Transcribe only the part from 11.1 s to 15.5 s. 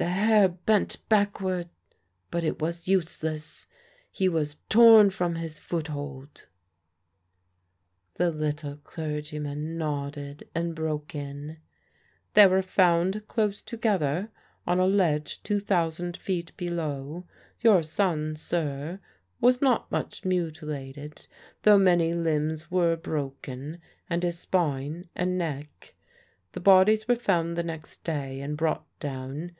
in: "They were found, close together, on a ledge